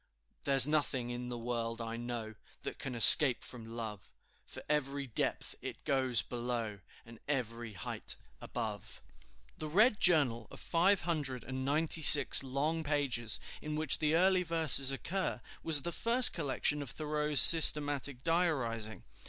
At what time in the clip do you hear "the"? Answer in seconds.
1.29-1.37, 9.59-9.67, 13.99-14.15, 15.83-15.91